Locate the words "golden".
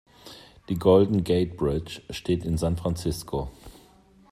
0.79-1.23